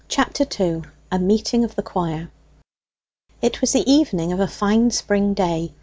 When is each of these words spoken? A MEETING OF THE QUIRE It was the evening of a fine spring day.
A 1.11 1.19
MEETING 1.19 1.63
OF 1.63 1.75
THE 1.75 1.83
QUIRE 1.83 2.31
It 3.39 3.61
was 3.61 3.73
the 3.73 3.87
evening 3.87 4.33
of 4.33 4.39
a 4.39 4.47
fine 4.47 4.89
spring 4.89 5.35
day. 5.35 5.73